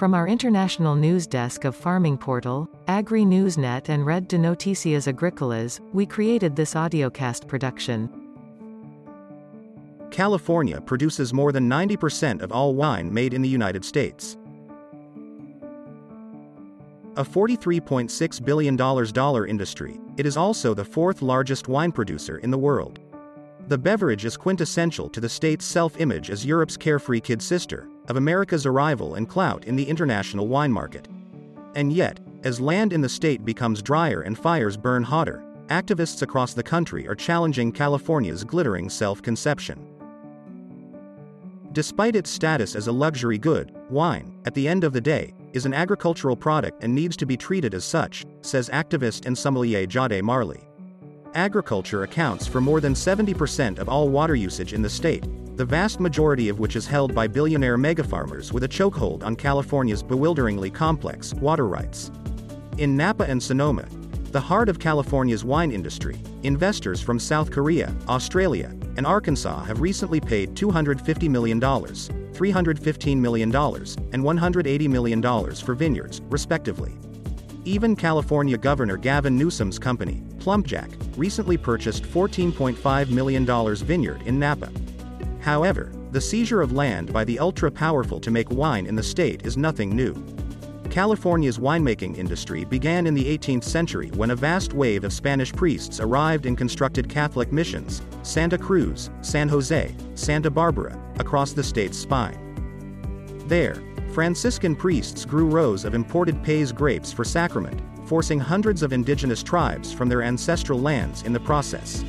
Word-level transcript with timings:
From 0.00 0.14
our 0.14 0.26
international 0.26 0.96
news 0.96 1.26
desk 1.26 1.66
of 1.66 1.76
Farming 1.76 2.16
Portal, 2.16 2.66
Agri 2.88 3.22
Newsnet 3.22 3.90
and 3.90 4.06
Red 4.06 4.28
de 4.28 4.38
Noticias 4.38 5.06
Agricolas, 5.06 5.78
we 5.92 6.06
created 6.06 6.56
this 6.56 6.72
audiocast 6.72 7.46
production. 7.46 8.08
California 10.10 10.80
produces 10.80 11.34
more 11.34 11.52
than 11.52 11.68
90% 11.68 12.40
of 12.40 12.50
all 12.50 12.74
wine 12.74 13.12
made 13.12 13.34
in 13.34 13.42
the 13.42 13.48
United 13.50 13.84
States. 13.84 14.38
A 17.16 17.22
$43.6 17.22 18.42
billion 18.42 19.50
industry, 19.50 20.00
it 20.16 20.24
is 20.24 20.38
also 20.38 20.72
the 20.72 20.82
fourth 20.82 21.20
largest 21.20 21.68
wine 21.68 21.92
producer 21.92 22.38
in 22.38 22.50
the 22.50 22.56
world. 22.56 23.00
The 23.68 23.76
beverage 23.76 24.24
is 24.24 24.38
quintessential 24.38 25.10
to 25.10 25.20
the 25.20 25.28
state's 25.28 25.66
self 25.66 26.00
image 26.00 26.30
as 26.30 26.46
Europe's 26.46 26.78
carefree 26.78 27.20
kid 27.20 27.42
sister, 27.42 27.86
of 28.10 28.16
America's 28.16 28.66
arrival 28.66 29.14
and 29.14 29.28
clout 29.28 29.64
in 29.66 29.76
the 29.76 29.88
international 29.88 30.48
wine 30.48 30.72
market. 30.72 31.06
And 31.76 31.92
yet, 31.92 32.18
as 32.42 32.60
land 32.60 32.92
in 32.92 33.00
the 33.00 33.08
state 33.08 33.44
becomes 33.44 33.82
drier 33.82 34.22
and 34.22 34.36
fires 34.36 34.76
burn 34.76 35.04
hotter, 35.04 35.44
activists 35.68 36.22
across 36.22 36.52
the 36.52 36.62
country 36.62 37.06
are 37.06 37.14
challenging 37.14 37.70
California's 37.70 38.42
glittering 38.42 38.90
self 38.90 39.22
conception. 39.22 39.86
Despite 41.70 42.16
its 42.16 42.30
status 42.30 42.74
as 42.74 42.88
a 42.88 42.92
luxury 42.92 43.38
good, 43.38 43.72
wine, 43.88 44.34
at 44.44 44.54
the 44.54 44.66
end 44.66 44.82
of 44.82 44.92
the 44.92 45.00
day, 45.00 45.32
is 45.52 45.64
an 45.64 45.72
agricultural 45.72 46.34
product 46.34 46.82
and 46.82 46.92
needs 46.92 47.16
to 47.16 47.26
be 47.26 47.36
treated 47.36 47.74
as 47.74 47.84
such, 47.84 48.26
says 48.42 48.68
activist 48.70 49.26
and 49.26 49.38
sommelier 49.38 49.86
Jade 49.86 50.24
Marley. 50.24 50.66
Agriculture 51.34 52.02
accounts 52.02 52.44
for 52.44 52.60
more 52.60 52.80
than 52.80 52.94
70% 52.94 53.78
of 53.78 53.88
all 53.88 54.08
water 54.08 54.34
usage 54.34 54.72
in 54.72 54.82
the 54.82 54.90
state, 54.90 55.24
the 55.56 55.64
vast 55.64 56.00
majority 56.00 56.48
of 56.48 56.58
which 56.58 56.76
is 56.76 56.86
held 56.86 57.14
by 57.14 57.26
billionaire 57.26 57.76
megafarmers 57.76 58.52
with 58.52 58.64
a 58.64 58.68
chokehold 58.68 59.22
on 59.22 59.36
California's 59.36 60.02
bewilderingly 60.02 60.70
complex 60.70 61.34
water 61.34 61.66
rights. 61.66 62.10
In 62.78 62.96
Napa 62.96 63.24
and 63.24 63.42
Sonoma, 63.42 63.84
the 64.32 64.40
heart 64.40 64.68
of 64.68 64.78
California's 64.78 65.44
wine 65.44 65.72
industry, 65.72 66.16
investors 66.44 67.00
from 67.00 67.18
South 67.18 67.50
Korea, 67.50 67.94
Australia, 68.08 68.74
and 68.96 69.06
Arkansas 69.06 69.64
have 69.64 69.80
recently 69.80 70.20
paid 70.20 70.54
$250 70.54 71.28
million, 71.28 71.60
$315 71.60 73.16
million, 73.16 73.54
and 73.54 74.22
$180 74.24 74.88
million 74.88 75.54
for 75.54 75.74
vineyards, 75.74 76.20
respectively. 76.30 76.96
Even 77.64 77.94
California 77.94 78.56
Governor 78.56 78.96
Gavin 78.96 79.36
Newsom's 79.36 79.78
company, 79.78 80.22
Plumpjack, 80.38 80.90
recently 81.16 81.58
purchased 81.58 82.04
$14.5 82.04 83.10
million 83.10 83.76
vineyard 83.76 84.22
in 84.22 84.38
Napa. 84.38 84.70
However, 85.40 85.92
the 86.10 86.20
seizure 86.20 86.60
of 86.60 86.72
land 86.72 87.12
by 87.12 87.24
the 87.24 87.38
ultra 87.38 87.70
powerful 87.70 88.20
to 88.20 88.30
make 88.30 88.50
wine 88.50 88.86
in 88.86 88.94
the 88.94 89.02
state 89.02 89.46
is 89.46 89.56
nothing 89.56 89.94
new. 89.94 90.14
California's 90.90 91.58
winemaking 91.58 92.18
industry 92.18 92.64
began 92.64 93.06
in 93.06 93.14
the 93.14 93.38
18th 93.38 93.62
century 93.62 94.08
when 94.16 94.32
a 94.32 94.36
vast 94.36 94.72
wave 94.72 95.04
of 95.04 95.12
Spanish 95.12 95.52
priests 95.52 96.00
arrived 96.00 96.46
and 96.46 96.58
constructed 96.58 97.08
Catholic 97.08 97.52
missions, 97.52 98.02
Santa 98.24 98.58
Cruz, 98.58 99.08
San 99.22 99.48
Jose, 99.48 99.94
Santa 100.16 100.50
Barbara, 100.50 101.00
across 101.20 101.52
the 101.52 101.62
state's 101.62 101.96
spine. 101.96 102.38
There, 103.46 103.80
Franciscan 104.12 104.74
priests 104.74 105.24
grew 105.24 105.46
rows 105.46 105.84
of 105.84 105.94
imported 105.94 106.42
Pais 106.42 106.72
grapes 106.72 107.12
for 107.12 107.24
sacrament, 107.24 107.80
forcing 108.08 108.40
hundreds 108.40 108.82
of 108.82 108.92
indigenous 108.92 109.44
tribes 109.44 109.92
from 109.92 110.08
their 110.08 110.22
ancestral 110.22 110.80
lands 110.80 111.22
in 111.22 111.32
the 111.32 111.38
process. 111.38 112.04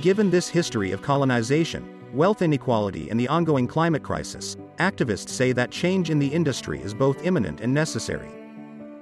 Given 0.00 0.30
this 0.30 0.48
history 0.48 0.92
of 0.92 1.02
colonization, 1.02 1.93
wealth 2.14 2.42
inequality 2.42 3.10
and 3.10 3.18
the 3.18 3.28
ongoing 3.28 3.66
climate 3.66 4.02
crisis, 4.02 4.56
activists 4.78 5.30
say 5.30 5.52
that 5.52 5.70
change 5.70 6.10
in 6.10 6.18
the 6.18 6.28
industry 6.28 6.80
is 6.80 6.94
both 6.94 7.24
imminent 7.24 7.60
and 7.60 7.74
necessary. 7.74 8.30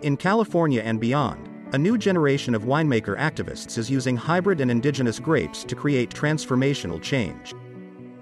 In 0.00 0.16
California 0.16 0.82
and 0.82 0.98
beyond, 0.98 1.48
a 1.74 1.78
new 1.78 1.96
generation 1.96 2.54
of 2.54 2.64
winemaker 2.64 3.16
activists 3.18 3.78
is 3.78 3.90
using 3.90 4.16
hybrid 4.16 4.60
and 4.60 4.70
indigenous 4.70 5.18
grapes 5.18 5.64
to 5.64 5.74
create 5.74 6.10
transformational 6.10 7.00
change. 7.00 7.54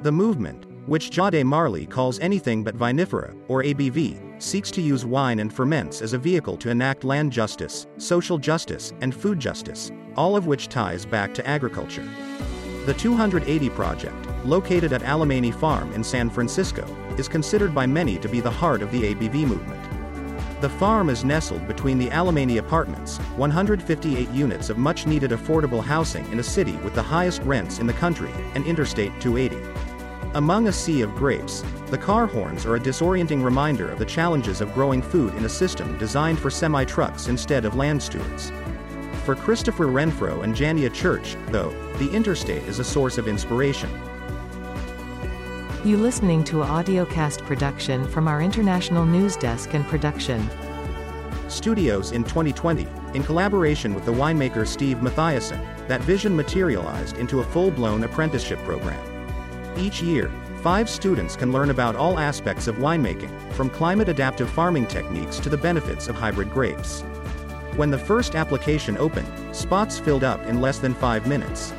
The 0.02 0.12
movement, 0.12 0.66
which 0.88 1.10
Jade 1.10 1.44
Marley 1.44 1.86
calls 1.86 2.18
anything 2.20 2.64
but 2.64 2.76
vinifera, 2.76 3.36
or 3.48 3.62
ABV, 3.62 4.42
seeks 4.42 4.70
to 4.72 4.80
use 4.82 5.04
wine 5.04 5.40
and 5.40 5.52
ferments 5.52 6.00
as 6.00 6.12
a 6.12 6.18
vehicle 6.18 6.56
to 6.58 6.70
enact 6.70 7.04
land 7.04 7.32
justice, 7.32 7.86
social 7.98 8.38
justice, 8.38 8.92
and 9.00 9.14
food 9.14 9.38
justice, 9.38 9.92
all 10.16 10.36
of 10.36 10.46
which 10.46 10.68
ties 10.68 11.04
back 11.04 11.34
to 11.34 11.46
agriculture. 11.46 12.08
The 12.86 12.94
280 12.94 13.68
Project, 13.70 14.26
located 14.42 14.94
at 14.94 15.02
Alemany 15.02 15.52
Farm 15.52 15.92
in 15.92 16.02
San 16.02 16.30
Francisco, 16.30 16.86
is 17.18 17.28
considered 17.28 17.74
by 17.74 17.86
many 17.86 18.16
to 18.18 18.28
be 18.28 18.40
the 18.40 18.50
heart 18.50 18.80
of 18.80 18.90
the 18.90 19.14
ABV 19.14 19.46
movement. 19.46 20.62
The 20.62 20.70
farm 20.70 21.10
is 21.10 21.22
nestled 21.22 21.68
between 21.68 21.98
the 21.98 22.08
Alemany 22.08 22.58
Apartments, 22.58 23.18
158 23.36 24.30
units 24.30 24.70
of 24.70 24.78
much 24.78 25.06
needed 25.06 25.30
affordable 25.32 25.84
housing 25.84 26.26
in 26.32 26.38
a 26.38 26.42
city 26.42 26.76
with 26.78 26.94
the 26.94 27.02
highest 27.02 27.42
rents 27.42 27.80
in 27.80 27.86
the 27.86 27.92
country, 27.92 28.32
and 28.54 28.64
Interstate 28.64 29.12
280. 29.20 29.62
Among 30.34 30.68
a 30.68 30.72
sea 30.72 31.02
of 31.02 31.14
grapes, 31.14 31.62
the 31.88 31.98
car 31.98 32.26
horns 32.26 32.64
are 32.64 32.76
a 32.76 32.80
disorienting 32.80 33.44
reminder 33.44 33.90
of 33.90 33.98
the 33.98 34.06
challenges 34.06 34.62
of 34.62 34.72
growing 34.72 35.02
food 35.02 35.34
in 35.34 35.44
a 35.44 35.50
system 35.50 35.98
designed 35.98 36.38
for 36.38 36.50
semi 36.50 36.84
trucks 36.84 37.28
instead 37.28 37.66
of 37.66 37.76
land 37.76 38.02
stewards. 38.02 38.52
For 39.24 39.34
Christopher 39.34 39.86
Renfro 39.86 40.44
and 40.44 40.54
Jania 40.54 40.92
Church, 40.92 41.36
though, 41.48 41.70
the 41.98 42.10
interstate 42.10 42.62
is 42.64 42.78
a 42.78 42.84
source 42.84 43.18
of 43.18 43.28
inspiration. 43.28 43.90
You 45.84 45.98
listening 45.98 46.42
to 46.44 46.62
a 46.62 46.66
audiocast 46.66 47.44
production 47.44 48.08
from 48.08 48.28
our 48.28 48.40
international 48.40 49.04
news 49.04 49.36
desk 49.36 49.74
and 49.74 49.84
production. 49.86 50.48
Studios 51.48 52.12
in 52.12 52.24
2020, 52.24 52.86
in 53.14 53.22
collaboration 53.22 53.94
with 53.94 54.06
the 54.06 54.12
winemaker 54.12 54.66
Steve 54.66 54.98
Matthiasson, 54.98 55.60
that 55.86 56.00
vision 56.00 56.34
materialized 56.34 57.18
into 57.18 57.40
a 57.40 57.44
full-blown 57.44 58.04
apprenticeship 58.04 58.58
program. 58.60 59.00
Each 59.76 60.00
year, 60.00 60.30
five 60.62 60.88
students 60.88 61.36
can 61.36 61.52
learn 61.52 61.70
about 61.70 61.94
all 61.94 62.18
aspects 62.18 62.68
of 62.68 62.76
winemaking, 62.76 63.52
from 63.52 63.68
climate-adaptive 63.68 64.48
farming 64.50 64.86
techniques 64.86 65.38
to 65.40 65.48
the 65.50 65.58
benefits 65.58 66.08
of 66.08 66.14
hybrid 66.14 66.50
grapes. 66.50 67.04
When 67.76 67.90
the 67.90 67.98
first 67.98 68.34
application 68.34 68.98
opened, 68.98 69.28
spots 69.56 69.98
filled 69.98 70.24
up 70.24 70.44
in 70.46 70.60
less 70.60 70.78
than 70.78 70.92
five 70.92 71.26
minutes. 71.26 71.72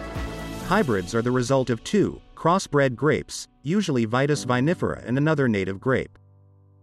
Hybrids 0.66 1.14
are 1.14 1.22
the 1.22 1.32
result 1.32 1.70
of 1.70 1.84
two, 1.84 2.20
crossbred 2.34 2.96
grapes, 2.96 3.48
usually 3.62 4.08
Vitis 4.08 4.46
vinifera 4.46 5.06
and 5.06 5.18
another 5.18 5.48
native 5.48 5.80
grape. 5.80 6.18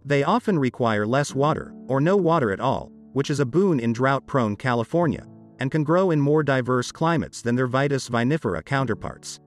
They 0.04 0.22
often 0.22 0.58
require 0.58 1.06
less 1.06 1.34
water, 1.34 1.74
or 1.88 2.00
no 2.00 2.16
water 2.16 2.52
at 2.52 2.60
all, 2.60 2.92
which 3.12 3.30
is 3.30 3.40
a 3.40 3.46
boon 3.46 3.80
in 3.80 3.92
drought-prone 3.92 4.56
California, 4.56 5.26
and 5.58 5.70
can 5.70 5.82
grow 5.82 6.12
in 6.12 6.20
more 6.20 6.42
diverse 6.44 6.92
climates 6.92 7.42
than 7.42 7.56
their 7.56 7.66
Vitis 7.66 8.08
vinifera 8.08 8.64
counterparts. 8.64 9.40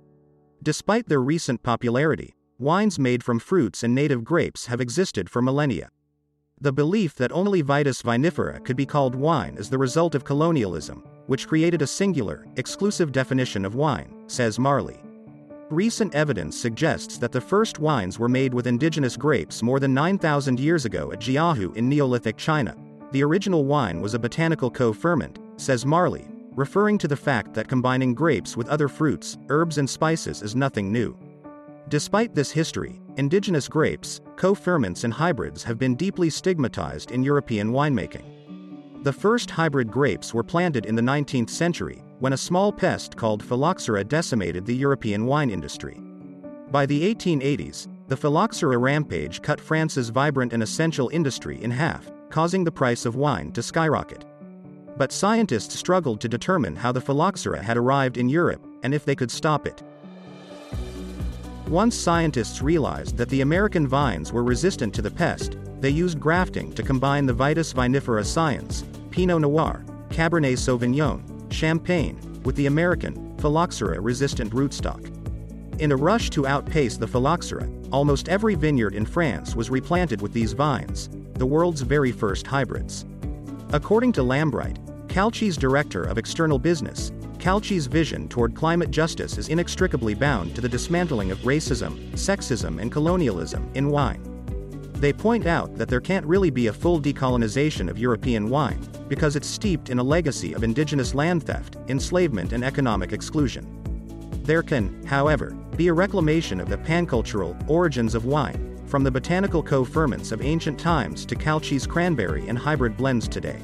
Despite 0.64 1.08
their 1.08 1.22
recent 1.22 1.64
popularity, 1.64 2.36
wines 2.60 3.00
made 3.00 3.24
from 3.24 3.40
fruits 3.40 3.84
and 3.84 3.96
native 3.96 4.24
grapes 4.24 4.66
have 4.66 4.82
existed 4.82 5.30
for 5.30 5.42
millennia. 5.42 5.90
The 6.62 6.72
belief 6.72 7.16
that 7.16 7.32
only 7.32 7.64
Vitis 7.64 8.04
vinifera 8.04 8.64
could 8.64 8.78
be 8.78 8.86
called 8.86 9.16
wine 9.16 9.56
is 9.58 9.68
the 9.68 9.80
result 9.80 10.14
of 10.14 10.24
colonialism, 10.24 11.04
which 11.26 11.48
created 11.48 11.82
a 11.82 11.88
singular, 11.88 12.46
exclusive 12.56 13.12
definition 13.12 13.66
of 13.66 13.74
wine, 13.74 14.14
says 14.28 14.60
Marley. 14.60 15.00
Recent 15.72 16.14
evidence 16.14 16.56
suggests 16.56 17.18
that 17.18 17.32
the 17.32 17.42
first 17.42 17.80
wines 17.80 18.20
were 18.20 18.30
made 18.30 18.54
with 18.54 18.68
indigenous 18.68 19.18
grapes 19.18 19.64
more 19.64 19.80
than 19.80 19.96
9,000 19.96 20.60
years 20.60 20.86
ago 20.86 21.12
at 21.12 21.20
Jiahu 21.20 21.76
in 21.76 21.90
Neolithic 21.90 22.38
China. 22.38 22.78
The 23.12 23.24
original 23.24 23.66
wine 23.66 24.00
was 24.00 24.14
a 24.14 24.20
botanical 24.20 24.70
co-ferment, 24.70 25.40
says 25.58 25.84
Marley, 25.84 26.28
referring 26.56 27.00
to 27.00 27.08
the 27.08 27.18
fact 27.18 27.56
that 27.56 27.70
combining 27.70 28.14
grapes 28.14 28.56
with 28.56 28.70
other 28.70 28.88
fruits, 28.88 29.40
herbs 29.50 29.80
and 29.80 29.90
spices 29.90 30.44
is 30.44 30.56
nothing 30.56 30.92
new. 30.92 31.18
Despite 31.92 32.34
this 32.34 32.52
history, 32.52 33.02
indigenous 33.18 33.68
grapes, 33.68 34.22
co-ferments 34.38 35.04
and 35.04 35.12
hybrids 35.12 35.62
have 35.64 35.78
been 35.78 35.98
deeply 35.98 36.30
stigmatized 36.30 37.12
in 37.12 37.22
European 37.22 37.74
winemaking. 37.74 39.04
The 39.04 39.12
first 39.12 39.52
hybrid 39.52 39.92
grapes 39.92 40.34
were 40.34 40.42
planted 40.42 40.86
in 40.86 40.96
the 40.96 41.02
19th 41.02 41.50
century, 41.50 42.02
when 42.20 42.32
a 42.32 42.38
small 42.38 42.72
pest 42.72 43.18
called 43.18 43.44
phylloxera 43.44 44.06
decimated 44.06 44.66
the 44.66 44.74
European 44.74 45.26
wine 45.26 45.50
industry. 45.50 46.02
By 46.72 46.86
the 46.86 47.14
1880s, 47.14 47.90
the 48.08 48.16
phylloxera 48.16 48.78
rampage 48.78 49.42
cut 49.42 49.60
France's 49.60 50.08
vibrant 50.08 50.54
and 50.54 50.64
essential 50.64 51.10
industry 51.10 51.62
in 51.62 51.72
half, 51.72 52.10
causing 52.30 52.64
the 52.64 52.72
price 52.72 53.06
of 53.06 53.18
wine 53.18 53.52
to 53.52 53.62
skyrocket. 53.62 54.24
But 54.96 55.12
scientists 55.12 55.78
struggled 55.78 56.22
to 56.22 56.30
determine 56.30 56.78
how 56.78 56.94
the 56.94 57.02
phylloxera 57.02 57.62
had 57.62 57.76
arrived 57.76 58.16
in 58.16 58.30
Europe 58.30 58.66
and 58.82 58.94
if 58.94 59.04
they 59.04 59.16
could 59.16 59.30
stop 59.30 59.68
it. 59.68 59.84
Once 61.72 61.96
scientists 61.96 62.62
realized 62.62 63.16
that 63.16 63.30
the 63.30 63.40
American 63.40 63.88
vines 63.88 64.34
were 64.34 64.44
resistant 64.44 64.94
to 64.94 65.02
the 65.02 65.10
pest, 65.10 65.56
they 65.80 65.90
used 65.90 66.20
grafting 66.20 66.74
to 66.74 66.84
combine 66.84 67.26
the 67.26 67.34
Vitis 67.34 67.74
vinifera 67.74 68.26
scions, 68.26 68.84
Pinot 69.10 69.40
Noir, 69.40 69.86
Cabernet 70.10 70.58
Sauvignon, 70.58 71.24
Champagne, 71.50 72.20
with 72.44 72.58
the 72.58 72.66
American, 72.66 73.34
phylloxera-resistant 73.38 74.52
rootstock. 74.52 75.00
In 75.80 75.94
a 75.94 75.96
rush 75.96 76.30
to 76.32 76.46
outpace 76.46 76.98
the 76.98 77.08
phylloxera, 77.08 77.70
almost 77.90 78.28
every 78.28 78.56
vineyard 78.56 78.94
in 78.94 79.06
France 79.06 79.56
was 79.56 79.70
replanted 79.70 80.22
with 80.22 80.34
these 80.34 80.52
vines. 80.52 81.10
the 81.36 81.46
world's 81.46 81.82
very 81.82 82.12
first 82.12 82.46
hybrids. 82.46 83.06
According 83.72 84.12
to 84.12 84.22
Lambright, 84.22 84.78
Kalchē's 85.08 85.56
director 85.56 86.04
of 86.04 86.18
external 86.18 86.60
business, 86.60 87.14
Kalchē's 87.42 87.88
vision 87.88 88.30
toward 88.30 88.54
climate 88.54 88.92
justice 88.92 89.40
is 89.40 89.50
inextricably 89.50 90.14
bound 90.14 90.54
to 90.54 90.62
the 90.62 90.70
dismantling 90.70 91.32
of 91.32 91.40
racism, 91.40 92.00
sexism, 92.12 92.80
and 92.80 92.92
colonialism 92.92 93.68
in 93.74 93.90
wine. 93.90 94.22
They 94.94 95.12
point 95.12 95.48
out 95.48 95.76
that 95.76 95.90
there 95.90 96.00
can't 96.00 96.26
really 96.28 96.52
be 96.52 96.68
a 96.68 96.74
full 96.74 97.02
decolonization 97.02 97.90
of 97.90 97.98
European 97.98 98.48
wine, 98.48 98.88
because 99.08 99.36
it's 99.36 99.48
steeped 99.48 99.90
in 99.90 99.98
a 99.98 100.04
legacy 100.04 100.54
of 100.54 100.64
indigenous 100.64 101.16
land 101.16 101.42
theft, 101.42 101.78
enslavement, 101.88 102.54
and 102.54 102.64
economic 102.64 103.12
exclusion. 103.12 103.66
There 104.44 104.62
can, 104.62 105.04
however, 105.08 105.50
be 105.76 105.88
a 105.88 105.94
reclamation 105.94 106.62
of 106.62 106.70
the 106.70 106.78
pancultural 106.78 107.58
origins 107.68 108.14
of 108.14 108.26
wine, 108.26 108.80
from 108.86 109.04
the 109.04 109.10
botanical 109.10 109.64
co-ferments 109.64 110.32
of 110.32 110.44
ancient 110.44 110.80
times 110.80 111.26
to 111.26 111.36
Kalchē's 111.36 111.88
cranberry 111.88 112.48
and 112.48 112.58
hybrid 112.60 112.96
blends 112.96 113.28
today. 113.28 113.60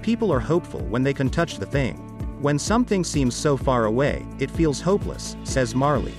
People 0.00 0.32
are 0.32 0.38
hopeful 0.38 0.82
when 0.82 1.02
they 1.02 1.12
can 1.12 1.28
touch 1.28 1.56
the 1.56 1.66
thing. 1.66 2.06
When 2.40 2.58
something 2.58 3.04
seems 3.04 3.34
so 3.34 3.54
far 3.54 3.84
away, 3.84 4.26
it 4.38 4.50
feels 4.50 4.80
hopeless, 4.80 5.36
says 5.44 5.74
Marley. 5.74 6.14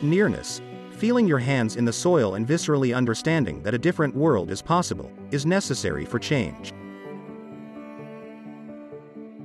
Nearness, 0.00 0.62
feeling 0.92 1.26
your 1.26 1.40
hands 1.40 1.76
in 1.76 1.84
the 1.84 1.92
soil 1.92 2.36
and 2.36 2.48
viscerally 2.48 2.96
understanding 2.96 3.62
that 3.62 3.74
a 3.74 3.78
different 3.78 4.16
world 4.16 4.50
is 4.50 4.62
possible, 4.62 5.12
is 5.30 5.44
necessary 5.44 6.06
for 6.06 6.18
change. 6.18 6.72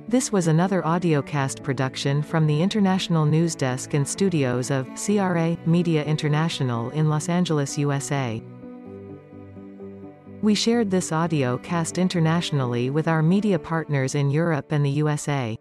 This 0.08 0.32
was 0.32 0.46
another 0.46 0.80
audiocast 0.80 1.62
production 1.62 2.22
from 2.22 2.46
the 2.46 2.62
International 2.62 3.26
News 3.26 3.54
Desk 3.54 3.92
and 3.92 4.08
studios 4.08 4.70
of 4.70 4.88
CRA 4.94 5.58
Media 5.66 6.02
International 6.04 6.88
in 6.90 7.10
Los 7.10 7.28
Angeles, 7.28 7.76
USA. 7.76 8.42
We 10.40 10.54
shared 10.54 10.90
this 10.90 11.12
audio 11.12 11.58
cast 11.58 11.98
internationally 11.98 12.88
with 12.88 13.08
our 13.08 13.22
media 13.22 13.58
partners 13.58 14.14
in 14.14 14.30
Europe 14.30 14.72
and 14.72 14.82
the 14.82 14.90
USA. 14.90 15.57